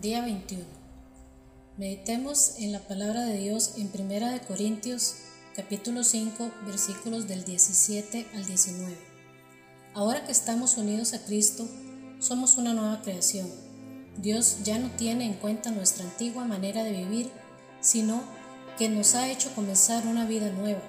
[0.00, 0.64] Día 21.
[1.76, 5.16] Meditemos en la palabra de Dios en Primera de Corintios,
[5.54, 8.96] capítulo 5, versículos del 17 al 19.
[9.92, 11.68] Ahora que estamos unidos a Cristo,
[12.20, 13.48] somos una nueva creación.
[14.16, 17.30] Dios ya no tiene en cuenta nuestra antigua manera de vivir,
[17.82, 18.22] sino
[18.78, 20.82] que nos ha hecho comenzar una vida nueva,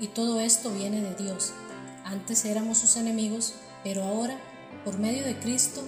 [0.00, 1.52] y todo esto viene de Dios.
[2.04, 3.54] Antes éramos sus enemigos,
[3.84, 4.36] pero ahora,
[4.84, 5.80] por medio de Cristo,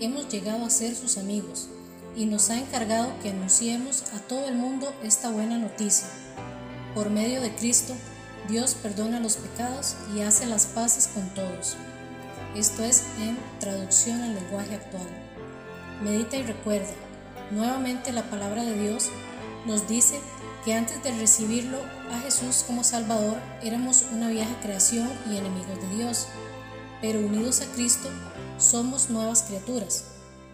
[0.00, 1.68] hemos llegado a ser sus amigos
[2.16, 6.08] y nos ha encargado que anunciemos a todo el mundo esta buena noticia.
[6.94, 7.94] Por medio de Cristo,
[8.48, 11.76] Dios perdona los pecados y hace las paces con todos.
[12.56, 15.06] Esto es en traducción al lenguaje actual.
[16.02, 16.92] Medita y recuerda,
[17.50, 19.10] nuevamente la palabra de Dios
[19.66, 20.18] nos dice
[20.64, 21.78] que antes de recibirlo
[22.12, 26.26] a Jesús como Salvador éramos una vieja creación y enemigos de Dios,
[27.00, 28.08] pero unidos a Cristo
[28.58, 30.04] somos nuevas criaturas.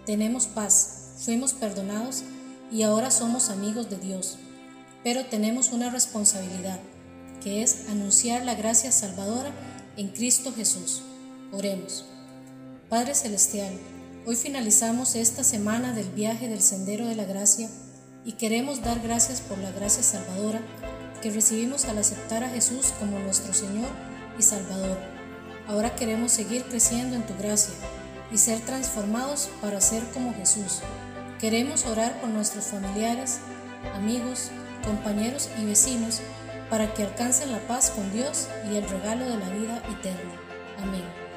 [0.06, 2.24] Tenemos paz, fuimos perdonados
[2.70, 4.38] y ahora somos amigos de Dios.
[5.04, 6.80] Pero tenemos una responsabilidad,
[7.42, 9.50] que es anunciar la gracia salvadora
[9.96, 11.02] en Cristo Jesús.
[11.52, 12.06] Oremos.
[12.88, 13.72] Padre Celestial,
[14.26, 17.68] hoy finalizamos esta semana del viaje del Sendero de la Gracia
[18.24, 20.60] y queremos dar gracias por la gracia salvadora
[21.20, 23.90] que recibimos al aceptar a Jesús como nuestro Señor
[24.38, 24.98] y Salvador.
[25.68, 27.74] Ahora queremos seguir creciendo en tu gracia
[28.32, 30.80] y ser transformados para ser como Jesús.
[31.42, 33.40] Queremos orar por nuestros familiares,
[33.96, 34.52] amigos,
[34.84, 36.20] compañeros y vecinos
[36.70, 40.30] para que alcancen la paz con Dios y el regalo de la vida eterna.
[40.80, 41.31] Amén.